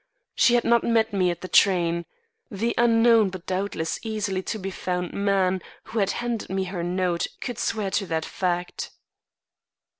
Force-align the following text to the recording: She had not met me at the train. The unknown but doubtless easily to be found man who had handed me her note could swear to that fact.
She 0.33 0.55
had 0.55 0.63
not 0.63 0.83
met 0.83 1.13
me 1.13 1.29
at 1.29 1.41
the 1.41 1.47
train. 1.47 2.07
The 2.49 2.73
unknown 2.75 3.29
but 3.29 3.45
doubtless 3.45 3.99
easily 4.01 4.41
to 4.41 4.57
be 4.57 4.71
found 4.71 5.13
man 5.13 5.61
who 5.83 5.99
had 5.99 6.09
handed 6.13 6.49
me 6.49 6.63
her 6.63 6.81
note 6.81 7.27
could 7.39 7.59
swear 7.59 7.91
to 7.91 8.07
that 8.07 8.25
fact. 8.25 8.89